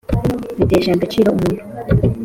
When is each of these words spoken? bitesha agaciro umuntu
bitesha 0.59 0.89
agaciro 0.93 1.27
umuntu 1.31 1.61